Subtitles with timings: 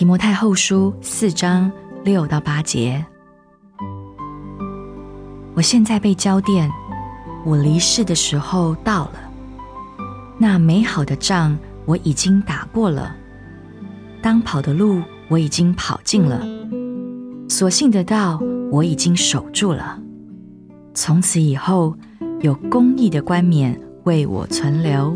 [0.00, 1.70] 提摩太后书四章
[2.04, 3.04] 六到八节。
[5.52, 6.70] 我现在被交电，
[7.44, 9.20] 我离世的时候到了。
[10.38, 11.54] 那美好的仗
[11.84, 13.14] 我已经打过了，
[14.22, 16.42] 当跑的路我已经跑尽了，
[17.50, 18.40] 所幸的道
[18.70, 20.00] 我已经守住了。
[20.94, 21.94] 从此以后，
[22.40, 25.14] 有公义的冠冕为我存留。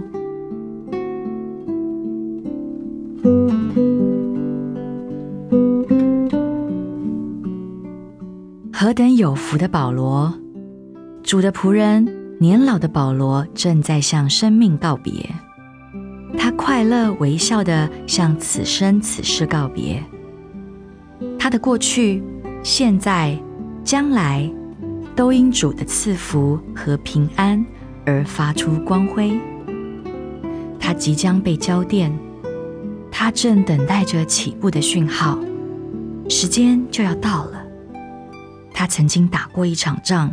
[8.84, 10.30] 何等有福的保罗，
[11.23, 12.06] 主的仆人，
[12.38, 15.27] 年老的保罗正在向生命告别。
[16.37, 20.05] 他快乐微笑的向此生此世告别。
[21.39, 22.23] 他的过去、
[22.62, 23.34] 现在、
[23.83, 24.47] 将来，
[25.16, 27.64] 都因主的赐福和平安
[28.05, 29.33] 而发出光辉。
[30.78, 32.14] 他即将被交电，
[33.11, 35.39] 他正等待着起步的讯号，
[36.28, 37.64] 时间就要到了。
[38.77, 40.30] 他曾经打过一场仗，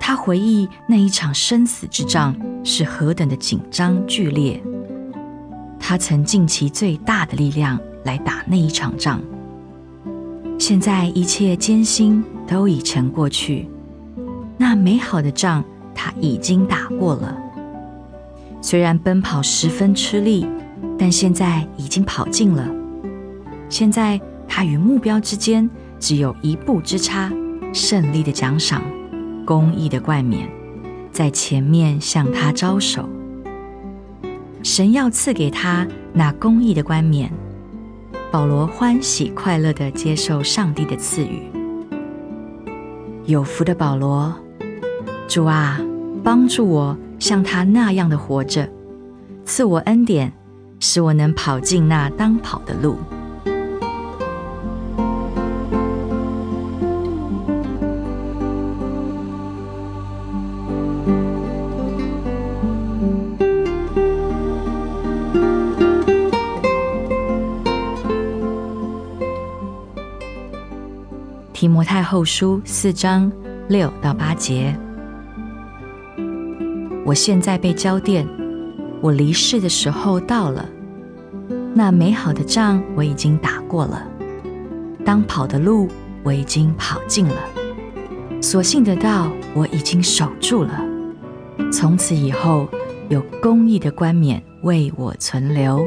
[0.00, 4.60] 他回忆那一场生死之仗是何等的紧张剧烈。
[5.78, 9.20] 他曾尽其最大的力量来打那一场仗。
[10.58, 13.68] 现在一切艰辛都已成过去，
[14.56, 15.62] 那美好的仗
[15.94, 17.36] 他已经打过了。
[18.62, 20.46] 虽然奔跑十分吃力，
[20.98, 22.66] 但现在已经跑尽了。
[23.68, 25.68] 现在他与目标之间。
[25.98, 27.32] 只有一步之差，
[27.72, 28.82] 胜利的奖赏，
[29.44, 30.48] 公义的冠冕，
[31.10, 33.08] 在前面向他招手。
[34.62, 37.30] 神要赐给他那公义的冠冕。
[38.30, 41.42] 保罗欢喜快乐地接受上帝的赐予。
[43.26, 44.34] 有福的保罗，
[45.28, 45.80] 主啊，
[46.22, 48.68] 帮助我像他那样的活着，
[49.44, 50.32] 赐我恩典，
[50.80, 52.96] 使我能跑进那当跑的路。
[71.64, 73.32] 提摩太后书四章
[73.68, 74.78] 六到八节。
[77.06, 78.28] 我现在被交电，
[79.00, 80.68] 我离世的时候到了。
[81.72, 84.06] 那美好的仗我已经打过了，
[85.06, 85.88] 当跑的路
[86.22, 87.40] 我已经跑尽了，
[88.42, 90.84] 所幸的道我已经守住了。
[91.72, 92.68] 从此以后，
[93.08, 95.82] 有公义的冠冕为我存留。